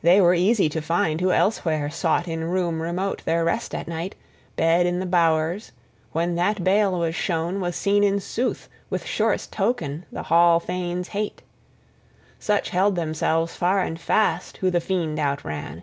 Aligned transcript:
They 0.00 0.20
were 0.20 0.32
easy 0.32 0.68
to 0.68 0.80
find 0.80 1.20
who 1.20 1.32
elsewhere 1.32 1.90
sought 1.90 2.28
in 2.28 2.44
room 2.44 2.80
remote 2.80 3.22
their 3.24 3.42
rest 3.42 3.74
at 3.74 3.88
night, 3.88 4.14
bed 4.54 4.86
in 4.86 5.00
the 5.00 5.06
bowers, 5.06 5.72
{2a} 6.12 6.12
when 6.12 6.34
that 6.36 6.62
bale 6.62 6.96
was 6.96 7.16
shown, 7.16 7.60
was 7.60 7.74
seen 7.74 8.04
in 8.04 8.20
sooth, 8.20 8.68
with 8.90 9.04
surest 9.04 9.52
token, 9.52 10.06
the 10.12 10.22
hall 10.22 10.60
thane's 10.60 11.08
{2b} 11.08 11.10
hate. 11.10 11.42
Such 12.38 12.70
held 12.70 12.94
themselves 12.94 13.56
far 13.56 13.80
and 13.80 13.98
fast 14.00 14.58
who 14.58 14.70
the 14.70 14.80
fiend 14.80 15.18
outran! 15.18 15.82